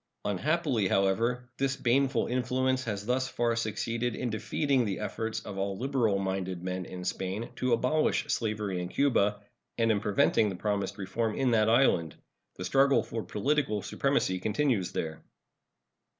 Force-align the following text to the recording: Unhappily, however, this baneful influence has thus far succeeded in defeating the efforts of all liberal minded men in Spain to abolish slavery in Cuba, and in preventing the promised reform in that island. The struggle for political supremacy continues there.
Unhappily, 0.25 0.87
however, 0.87 1.47
this 1.59 1.75
baneful 1.75 2.25
influence 2.25 2.85
has 2.85 3.05
thus 3.05 3.27
far 3.27 3.55
succeeded 3.55 4.15
in 4.15 4.31
defeating 4.31 4.83
the 4.83 4.97
efforts 4.97 5.41
of 5.41 5.59
all 5.59 5.77
liberal 5.77 6.17
minded 6.17 6.63
men 6.63 6.85
in 6.85 7.03
Spain 7.05 7.51
to 7.57 7.73
abolish 7.73 8.25
slavery 8.27 8.81
in 8.81 8.87
Cuba, 8.89 9.41
and 9.77 9.91
in 9.91 9.99
preventing 9.99 10.49
the 10.49 10.55
promised 10.55 10.97
reform 10.97 11.35
in 11.35 11.51
that 11.51 11.69
island. 11.69 12.15
The 12.55 12.65
struggle 12.65 13.03
for 13.03 13.21
political 13.21 13.83
supremacy 13.83 14.39
continues 14.39 14.91
there. 14.91 15.21